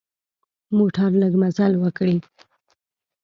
[0.77, 2.17] موټر لږ مزل وکړي.